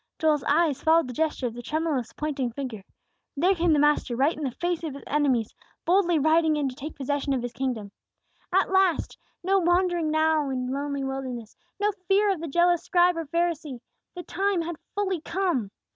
Joel's 0.17 0.43
eyes 0.45 0.81
followed 0.81 1.07
the 1.07 1.13
gesture 1.13 1.45
of 1.45 1.53
the 1.53 1.61
tremulous, 1.61 2.11
pointing 2.11 2.51
finger. 2.53 2.83
There 3.37 3.53
came 3.53 3.71
the 3.71 3.77
Master, 3.77 4.15
right 4.15 4.35
in 4.35 4.43
the 4.43 4.49
face 4.49 4.83
of 4.83 4.95
His 4.95 5.03
enemies, 5.05 5.53
boldly 5.85 6.17
riding 6.17 6.55
in 6.55 6.67
to 6.69 6.75
take 6.75 6.95
possession 6.97 7.33
of 7.33 7.43
His 7.43 7.53
kingdom. 7.53 7.91
At 8.51 8.71
last! 8.71 9.15
No 9.43 9.59
wandering 9.59 10.09
now 10.09 10.49
in 10.49 10.65
lonely 10.73 11.03
wildernesses! 11.03 11.55
No 11.79 11.91
fear 12.07 12.31
of 12.31 12.41
the 12.41 12.47
jealous 12.47 12.81
scribe 12.81 13.15
or 13.15 13.25
Pharisee! 13.27 13.79
The 14.15 14.23
time 14.23 14.63
had 14.63 14.77
fully 14.95 15.21
come. 15.21 15.69